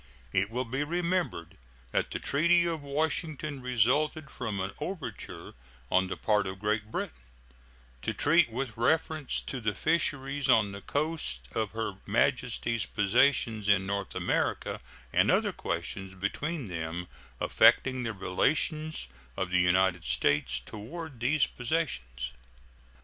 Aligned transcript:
It 0.33 0.49
will 0.49 0.65
be 0.65 0.83
remembered 0.83 1.57
that 1.91 2.09
the 2.09 2.17
treaty 2.17 2.65
of 2.65 2.81
Washington 2.81 3.61
resulted 3.61 4.31
from 4.31 4.59
an 4.59 4.71
overture 4.79 5.53
on 5.91 6.07
the 6.07 6.17
part 6.17 6.47
of 6.47 6.57
Great 6.57 6.89
Britain 6.89 7.13
to 8.01 8.11
treat 8.11 8.49
with 8.49 8.75
reference 8.77 9.39
to 9.41 9.61
the 9.61 9.75
fisheries 9.75 10.49
on 10.49 10.71
the 10.71 10.81
coast 10.81 11.47
of 11.53 11.73
Her 11.73 11.99
Majesty's 12.07 12.87
possessions 12.87 13.69
in 13.69 13.85
North 13.85 14.15
America 14.15 14.81
and 15.13 15.29
other 15.29 15.53
questions 15.53 16.15
between 16.15 16.65
them 16.67 17.07
affecting 17.39 18.01
the 18.01 18.13
relations 18.13 19.07
of 19.37 19.51
the 19.51 19.59
United 19.59 20.03
States 20.03 20.59
toward 20.59 21.19
these 21.19 21.45
possessions. 21.45 22.31